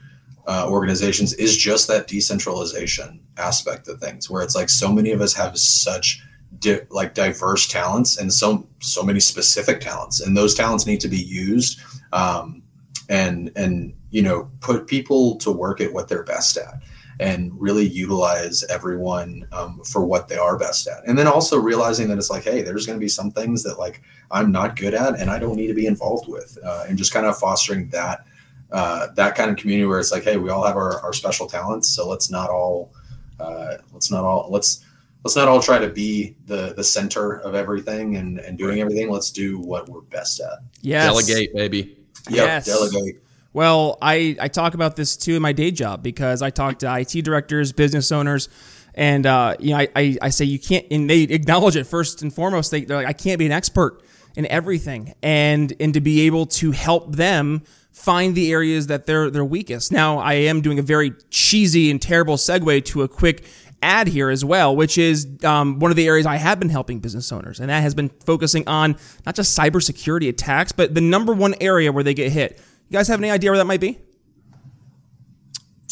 [0.49, 5.21] uh, organizations is just that decentralization aspect of things, where it's like so many of
[5.21, 6.21] us have such
[6.59, 11.09] di- like diverse talents and so so many specific talents, and those talents need to
[11.09, 11.81] be used.
[12.13, 12.63] Um,
[13.09, 16.83] and and you know put people to work at what they're best at
[17.21, 22.09] and really utilize everyone um, for what they are best at and then also realizing
[22.09, 24.95] that it's like hey there's going to be some things that like i'm not good
[24.95, 27.89] at and i don't need to be involved with uh, and just kind of fostering
[27.89, 28.25] that
[28.71, 31.47] uh, that kind of community where it's like hey we all have our, our special
[31.47, 31.89] talents.
[31.89, 32.93] So let's not all
[33.41, 34.85] uh, let's not all let's
[35.25, 39.11] let's not all try to be the the center of everything and and doing everything.
[39.11, 40.59] Let's do what we're best at.
[40.83, 41.97] Yeah delegate baby.
[42.29, 42.67] Yep, yes.
[42.67, 43.23] delegate.
[43.53, 46.99] Well, I, I talk about this too in my day job because I talk to
[46.99, 48.49] IT directors, business owners,
[48.95, 52.23] and uh, you know I, I, I, say you can't, and they acknowledge it first
[52.23, 52.71] and foremost.
[52.71, 54.03] They, they're like, I can't be an expert
[54.37, 57.63] in everything, and and to be able to help them
[57.99, 59.91] find the areas that they're they're weakest.
[59.93, 63.45] Now, I am doing a very cheesy and terrible segue to a quick
[63.83, 67.01] ad here as well, which is um, one of the areas I have been helping
[67.01, 71.33] business owners, and that has been focusing on not just cybersecurity attacks, but the number
[71.33, 72.59] one area where they get hit.
[72.89, 73.99] You guys have any idea where that might be?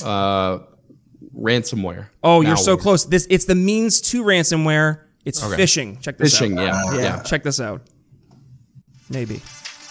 [0.02, 0.60] Uh,
[1.36, 2.06] ransomware.
[2.22, 3.04] Oh, you're so close.
[3.04, 5.02] This it's the means to ransomware.
[5.24, 5.60] It's okay.
[5.60, 6.00] phishing.
[6.00, 6.94] Check this phishing, out.
[6.94, 7.22] Yeah, yeah, yeah.
[7.22, 7.82] Check this out.
[9.10, 9.42] Maybe.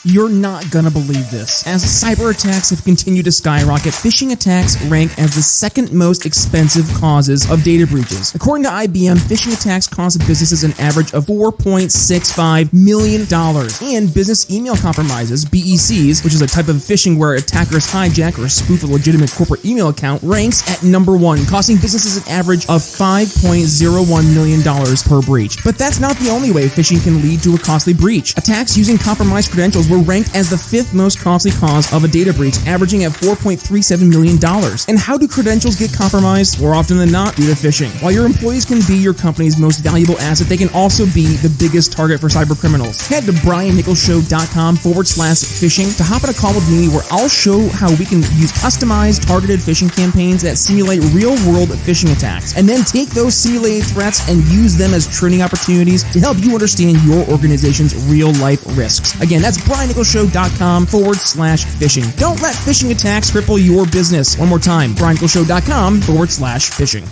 [0.08, 1.66] You're not gonna believe this.
[1.66, 6.88] As cyber attacks have continued to skyrocket, phishing attacks rank as the second most expensive
[6.94, 8.36] causes of data breaches.
[8.36, 13.26] According to IBM, phishing attacks cost businesses an average of $4.65 million.
[13.82, 18.48] And business email compromises, BECs, which is a type of phishing where attackers hijack or
[18.48, 22.82] spoof a legitimate corporate email account, ranks at number one, costing businesses an average of
[22.82, 25.64] $5.01 million per breach.
[25.64, 28.38] But that's not the only way phishing can lead to a costly breach.
[28.38, 32.34] Attacks using compromised credentials were ranked as the fifth most costly cause of a data
[32.34, 34.38] breach, averaging at $4.37 million.
[34.88, 36.60] And how do credentials get compromised?
[36.62, 37.92] More often than not, due to phishing.
[38.02, 41.54] While your employees can be your company's most valuable asset, they can also be the
[41.60, 43.08] biggest target for cyber criminals.
[43.08, 47.30] Head to briannicholsshow.com forward slash phishing to hop on a call with me where I'll
[47.30, 52.56] show how we can use customized targeted phishing campaigns that simulate real world phishing attacks,
[52.58, 56.54] and then take those simulated threats and use them as training opportunities to help you
[56.54, 59.20] understand your organization's real life risks.
[59.22, 62.18] Again, that's Brian briannicholsshow.com forward slash phishing.
[62.18, 64.38] Don't let phishing attacks cripple your business.
[64.38, 67.08] One more time, briannicholsshow.com forward slash phishing.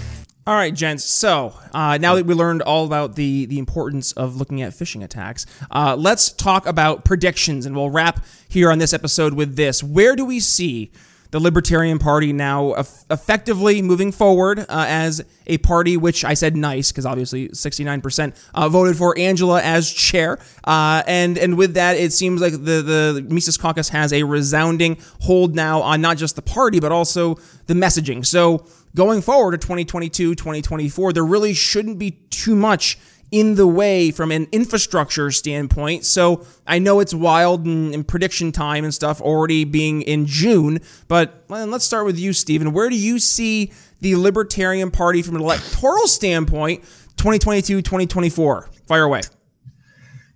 [0.45, 1.05] All right, gents.
[1.05, 5.03] So uh, now that we learned all about the the importance of looking at phishing
[5.03, 9.81] attacks, uh, let's talk about predictions, and we'll wrap here on this episode with this:
[9.81, 10.91] Where do we see
[11.33, 12.73] the Libertarian Party now
[13.09, 18.69] effectively moving forward uh, as a party, which I said nice because obviously 69% uh,
[18.69, 20.37] voted for Angela as chair.
[20.63, 24.99] Uh, and and with that, it seems like the, the Mises Caucus has a resounding
[25.21, 28.23] hold now on not just the party, but also the messaging.
[28.23, 32.99] So going forward to 2022, 2024, there really shouldn't be too much
[33.33, 36.05] in the way from an infrastructure standpoint.
[36.05, 41.43] So I know it's wild and, prediction time and stuff already being in June, but
[41.49, 42.73] let's start with you, Stephen.
[42.73, 46.83] Where do you see the Libertarian Party from an electoral standpoint
[47.17, 48.69] 2022 2024?
[48.87, 49.21] Fire away.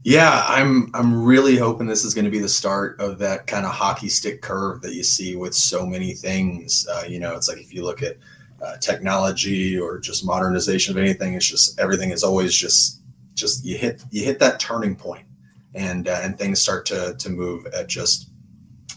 [0.01, 3.67] Yeah, I'm I'm really hoping this is going to be the start of that kind
[3.67, 6.87] of hockey stick curve that you see with so many things.
[6.91, 8.17] Uh, you know, it's like if you look at
[8.61, 11.33] uh, technology or just modernization of anything.
[11.33, 13.01] It's just everything is always just
[13.35, 15.25] just you hit you hit that turning point,
[15.73, 18.29] and uh, and things start to to move at just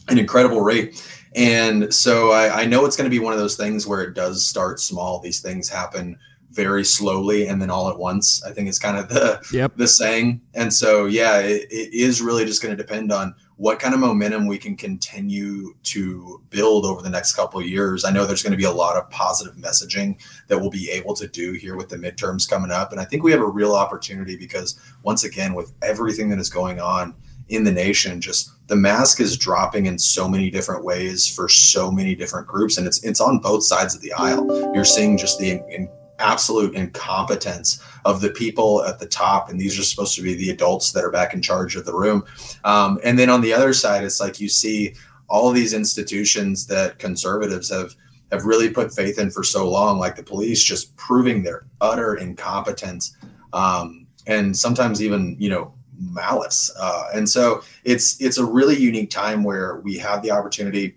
[0.08, 1.02] an incredible rate.
[1.36, 4.14] And so I, I know it's going to be one of those things where it
[4.14, 5.20] does start small.
[5.20, 6.18] These things happen
[6.50, 8.42] very slowly and then all at once.
[8.44, 9.72] I think it's kind of the yep.
[9.76, 10.40] the saying.
[10.54, 14.00] And so yeah, it, it is really just going to depend on what kind of
[14.00, 18.06] momentum we can continue to build over the next couple of years.
[18.06, 20.18] I know there's going to be a lot of positive messaging
[20.48, 22.90] that we'll be able to do here with the midterms coming up.
[22.90, 26.48] And I think we have a real opportunity because, once again, with everything that is
[26.48, 27.14] going on
[27.50, 31.92] in the nation, just the mask is dropping in so many different ways for so
[31.92, 32.78] many different groups.
[32.78, 34.72] And it's, it's on both sides of the aisle.
[34.74, 35.86] You're seeing just the in,
[36.20, 40.50] absolute incompetence of the people at the top and these are supposed to be the
[40.50, 42.24] adults that are back in charge of the room.
[42.64, 44.94] Um, and then on the other side it's like you see
[45.28, 47.94] all these institutions that conservatives have
[48.32, 52.14] have really put faith in for so long like the police just proving their utter
[52.14, 53.16] incompetence
[53.52, 56.70] um, and sometimes even you know malice.
[56.78, 60.96] Uh, and so it's it's a really unique time where we have the opportunity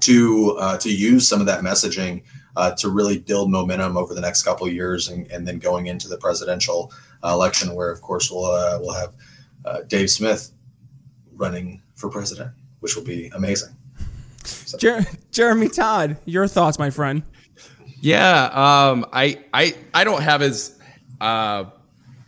[0.00, 2.22] to uh, to use some of that messaging
[2.56, 5.86] uh, to really build momentum over the next couple of years, and, and then going
[5.86, 6.92] into the presidential
[7.24, 9.14] uh, election, where of course we'll uh, we'll have
[9.64, 10.52] uh, Dave Smith
[11.34, 13.74] running for president, which will be amazing.
[14.44, 14.76] So.
[14.78, 17.22] Jer- Jeremy Todd, your thoughts, my friend?
[18.00, 20.78] Yeah, um, I I I don't have as
[21.20, 21.64] uh,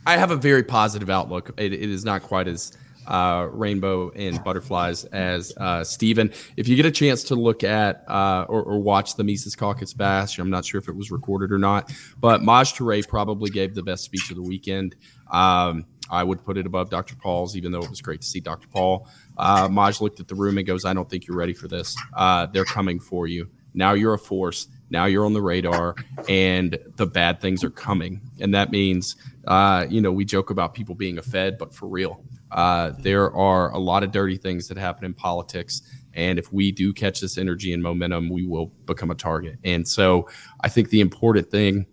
[0.05, 1.51] I have a very positive outlook.
[1.57, 2.71] it, it is not quite as
[3.07, 6.31] uh, rainbow and butterflies as uh, Stephen.
[6.57, 9.93] If you get a chance to look at uh, or, or, watch the Mises Caucus
[9.93, 13.75] Bash, I'm not sure if it was recorded or not, but Maj Toure probably gave
[13.75, 14.95] the best speech of the weekend.
[15.31, 17.15] Um, I would put it above Dr.
[17.15, 18.67] Paul's, even though it was great to see Dr.
[18.67, 19.07] Paul.
[19.37, 21.95] Uh, Maj looked at the room and goes, I don't think you're ready for this.
[22.15, 23.49] Uh, they're coming for you.
[23.73, 24.67] Now you're a force.
[24.89, 25.95] Now you're on the radar,
[26.29, 28.21] and the bad things are coming.
[28.39, 29.15] And that means,
[29.47, 33.33] uh, you know, we joke about people being a Fed, but for real, uh, there
[33.33, 35.81] are a lot of dirty things that happen in politics.
[36.13, 39.57] And if we do catch this energy and momentum, we will become a target.
[39.63, 40.29] And so
[40.61, 41.87] I think the important thing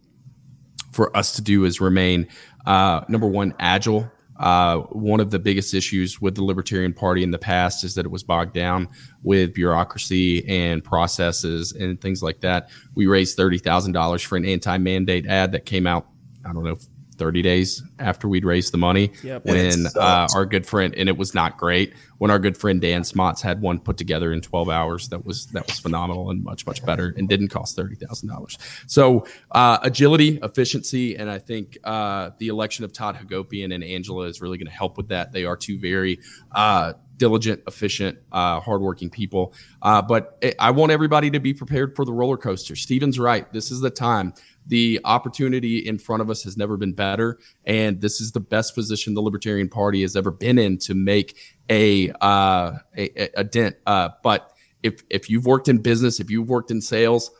[0.92, 2.28] for us to do is remain,
[2.66, 4.10] uh, number one, agile.
[4.42, 8.04] Uh, one of the biggest issues with the Libertarian Party in the past is that
[8.04, 8.88] it was bogged down
[9.22, 12.68] with bureaucracy and processes and things like that.
[12.96, 16.08] We raised $30,000 for an anti mandate ad that came out,
[16.44, 16.76] I don't know,
[17.22, 19.44] 30 days after we'd raised the money yep.
[19.44, 23.04] when uh, our good friend and it was not great when our good friend Dan
[23.04, 26.66] Smots had one put together in 12 hours that was that was phenomenal and much
[26.66, 28.58] much better and didn't cost $30,000.
[28.90, 34.24] So uh, agility, efficiency and I think uh, the election of Todd Hagopian and Angela
[34.26, 35.30] is really going to help with that.
[35.30, 36.18] They are two very
[36.50, 39.54] uh, diligent, efficient, uh, hardworking people.
[39.80, 42.74] Uh, but I want everybody to be prepared for the roller coaster.
[42.74, 43.50] Steven's right.
[43.52, 44.34] This is the time
[44.66, 48.74] the opportunity in front of us has never been better, and this is the best
[48.74, 51.38] position the Libertarian Party has ever been in to make
[51.70, 53.76] a uh, a, a, dent.
[53.86, 54.50] Uh, but
[54.82, 57.30] if if you've worked in business, if you've worked in sales,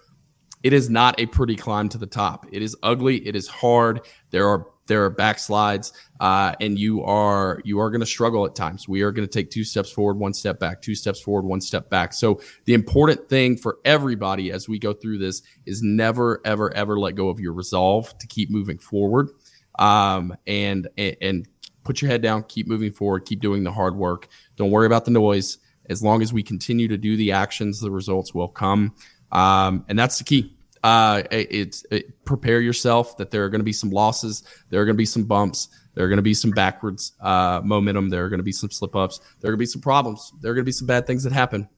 [0.62, 2.46] it is not a pretty climb to the top.
[2.53, 3.27] It is ugly.
[3.27, 4.01] It is hard.
[4.31, 8.55] There are there are backslides, uh, and you are you are going to struggle at
[8.55, 8.88] times.
[8.88, 11.61] We are going to take two steps forward, one step back, two steps forward, one
[11.61, 12.12] step back.
[12.12, 16.98] So the important thing for everybody as we go through this is never, ever, ever
[16.98, 19.31] let go of your resolve to keep moving forward,
[19.79, 21.48] um, and, and and
[21.85, 24.29] put your head down, keep moving forward, keep doing the hard work.
[24.57, 25.59] Don't worry about the noise.
[25.90, 28.94] As long as we continue to do the actions, the results will come,
[29.33, 33.64] um, and that's the key uh, it's it, prepare yourself that there are going to
[33.64, 36.35] be some losses, there are going to be some bumps, there are going to be
[36.35, 39.59] some backwards uh, momentum, there are going to be some slip ups, there are going
[39.59, 41.68] to be some problems, there are going to be some bad things that happen.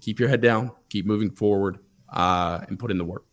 [0.00, 1.78] Keep your head down, keep moving forward,
[2.12, 3.24] uh, and put in the work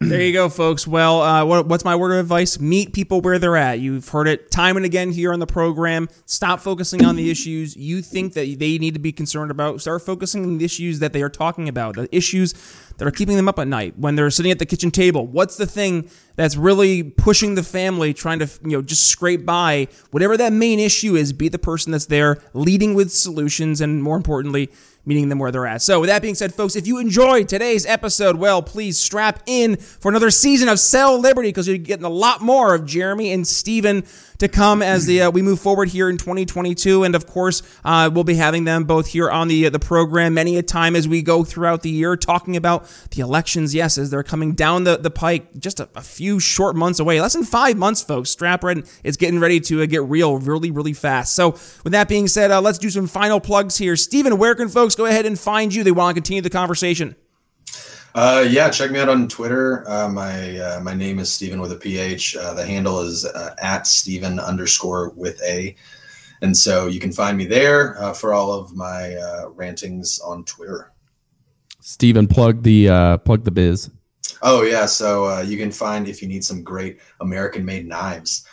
[0.00, 0.86] there you go, folks.
[0.86, 2.60] Well, uh, what, what's my word of advice?
[2.60, 3.80] Meet people where they're at.
[3.80, 6.08] You've heard it time and again here on the program.
[6.26, 9.80] Stop focusing on the issues you think that they need to be concerned about.
[9.80, 12.54] Start focusing on the issues that they are talking about, the issues
[12.98, 15.26] that are keeping them up at night when they're sitting at the kitchen table.
[15.26, 19.88] What's the thing that's really pushing the family, trying to you know just scrape by?
[20.10, 24.16] Whatever that main issue is, be the person that's there, leading with solutions, and more
[24.16, 24.70] importantly
[25.06, 25.80] meeting them where they're at.
[25.80, 29.76] So, with that being said, folks, if you enjoyed today's episode, well, please strap in
[29.76, 33.46] for another season of Sell Liberty because you're getting a lot more of Jeremy and
[33.46, 34.04] Steven
[34.38, 37.04] to come as the uh, we move forward here in 2022.
[37.04, 40.34] And of course, uh, we'll be having them both here on the uh, the program
[40.34, 43.74] many a time as we go throughout the year, talking about the elections.
[43.74, 47.20] Yes, as they're coming down the, the pike, just a, a few short months away,
[47.20, 48.30] less than five months, folks.
[48.30, 48.84] Strap in.
[49.04, 51.34] It's getting ready to uh, get real, really, really fast.
[51.34, 51.52] So,
[51.84, 53.96] with that being said, uh, let's do some final plugs here.
[53.96, 55.84] Stephen, where can folks go ahead and find you?
[55.84, 57.16] They want to continue the conversation.
[58.16, 59.86] Uh, yeah, check me out on Twitter.
[59.86, 62.34] Uh, my uh, my name is Stephen with a PH.
[62.34, 65.76] Uh, the handle is uh, at Stephen underscore with a,
[66.40, 69.14] and so you can find me there uh, for all of my
[69.54, 70.94] rantings on Twitter.
[71.82, 72.86] Stephen, plug the
[73.26, 73.90] plug the biz.
[74.40, 78.46] Oh yeah, so you can find if you need some great American made knives.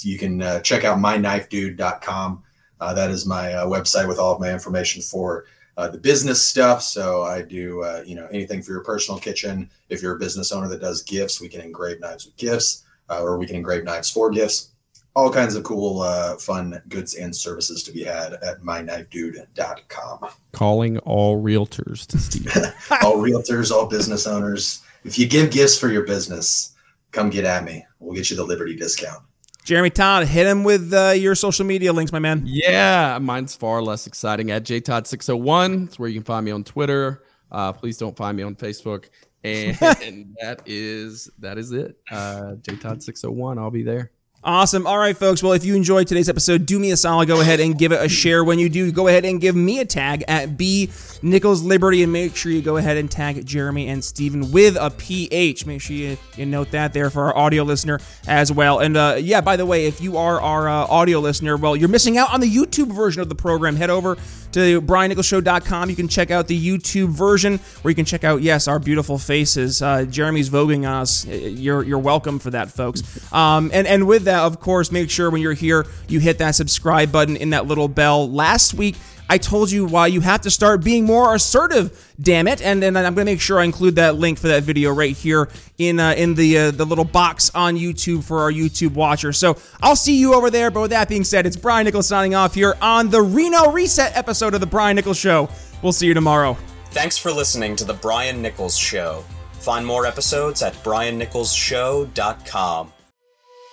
[0.00, 2.42] you can check out myknifedude.com.
[2.82, 5.44] Uh, that is my uh, website with all of my information for
[5.76, 6.82] uh, the business stuff.
[6.82, 9.70] So I do, uh, you know, anything for your personal kitchen.
[9.88, 13.22] If you're a business owner that does gifts, we can engrave knives with gifts, uh,
[13.22, 14.70] or we can engrave knives for gifts.
[15.14, 20.30] All kinds of cool, uh, fun goods and services to be had at myknifedude.com.
[20.52, 22.46] Calling all realtors to Steve.
[23.02, 24.82] all realtors, all business owners.
[25.04, 26.74] If you give gifts for your business,
[27.10, 27.84] come get at me.
[27.98, 29.22] We'll get you the Liberty discount.
[29.64, 32.42] Jeremy Todd, hit him with uh, your social media links, my man.
[32.44, 35.86] Yeah, mine's far less exciting at jtodd601.
[35.86, 37.22] It's where you can find me on Twitter.
[37.50, 39.08] Uh, please don't find me on Facebook.
[39.44, 41.96] And, and that is that is it.
[42.10, 43.58] Uh, jtodd601.
[43.58, 44.11] I'll be there.
[44.44, 44.88] Awesome.
[44.88, 45.40] All right, folks.
[45.40, 47.28] Well, if you enjoyed today's episode, do me a solid.
[47.28, 48.42] Go ahead and give it a share.
[48.42, 50.90] When you do, go ahead and give me a tag at B
[51.22, 54.90] Nichols Liberty and make sure you go ahead and tag Jeremy and Steven with a
[54.90, 55.64] PH.
[55.64, 58.80] Make sure you, you note that there for our audio listener as well.
[58.80, 61.88] And uh, yeah, by the way, if you are our uh, audio listener, well, you're
[61.88, 63.76] missing out on the YouTube version of the program.
[63.76, 64.16] Head over
[64.52, 65.90] to briannicholsshow.com.
[65.90, 69.18] You can check out the YouTube version where you can check out, yes, our beautiful
[69.18, 69.82] faces.
[69.82, 71.26] Uh, Jeremy's voguing us.
[71.26, 73.02] You're, you're welcome for that, folks.
[73.32, 76.54] Um, and, and with that, of course, make sure when you're here, you hit that
[76.54, 78.30] subscribe button in that little bell.
[78.30, 78.96] Last week,
[79.32, 82.12] I told you why you have to start being more assertive.
[82.20, 82.60] Damn it!
[82.60, 85.16] And then I'm going to make sure I include that link for that video right
[85.16, 89.38] here in uh, in the uh, the little box on YouTube for our YouTube watchers.
[89.38, 90.70] So I'll see you over there.
[90.70, 94.14] But with that being said, it's Brian Nichols signing off here on the Reno Reset
[94.14, 95.48] episode of the Brian Nichols Show.
[95.80, 96.58] We'll see you tomorrow.
[96.90, 99.24] Thanks for listening to the Brian Nichols Show.
[99.54, 102.92] Find more episodes at briannicholsshow.com.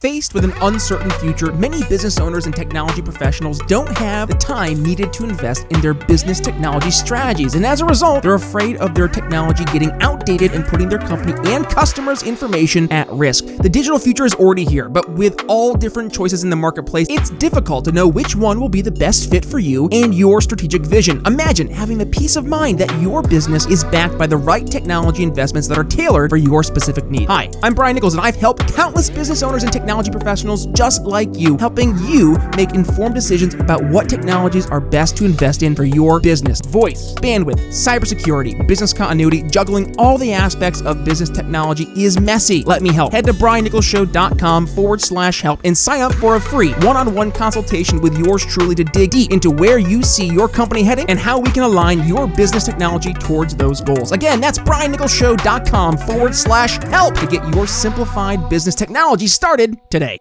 [0.00, 4.82] Faced with an uncertain future, many business owners and technology professionals don't have the time
[4.82, 8.94] needed to invest in their business technology strategies, and as a result, they're afraid of
[8.94, 9.90] their technology getting
[10.30, 13.44] outdated and putting their company and customers' information at risk.
[13.46, 17.30] The digital future is already here, but with all different choices in the marketplace, it's
[17.30, 20.82] difficult to know which one will be the best fit for you and your strategic
[20.82, 21.22] vision.
[21.26, 25.22] Imagine having the peace of mind that your business is backed by the right technology
[25.22, 27.26] investments that are tailored for your specific needs.
[27.26, 31.02] Hi, I'm Brian Nichols, and I've helped countless business owners and technology technology professionals just
[31.02, 35.74] like you, helping you make informed decisions about what technologies are best to invest in
[35.74, 36.60] for your business.
[36.60, 42.62] Voice, bandwidth, cybersecurity, business continuity, juggling all the aspects of business technology is messy.
[42.62, 43.12] Let me help.
[43.12, 47.32] Head to briannicholsshow.com forward slash help and sign up for a free one on one
[47.32, 51.18] consultation with yours truly to dig deep into where you see your company heading and
[51.18, 54.12] how we can align your business technology towards those goals.
[54.12, 60.08] Again, that's briannicholsshow.com forward slash help to get your simplified business technology started today.